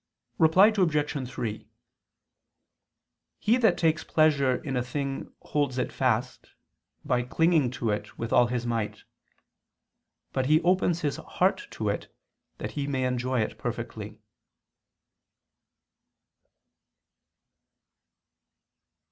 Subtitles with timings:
[0.39, 1.29] Reply Obj.
[1.29, 1.67] 3:
[3.37, 6.53] He that takes pleasure in a thing holds it fast,
[7.05, 9.03] by clinging to it with all his might:
[10.33, 12.11] but he opens his heart to it
[12.57, 14.17] that he may enjoy it perfectly.